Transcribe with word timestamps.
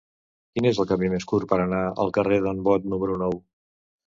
Quin 0.55 0.67
és 0.69 0.79
el 0.83 0.87
camí 0.91 1.09
més 1.15 1.27
curt 1.31 1.49
per 1.51 1.59
anar 1.65 1.83
al 2.05 2.09
carrer 2.17 2.41
d'en 2.47 2.65
Bot 2.71 2.89
número 2.97 3.21
nou? 3.27 3.39